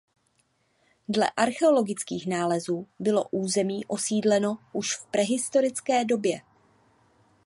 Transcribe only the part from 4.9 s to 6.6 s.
v prehistorické době.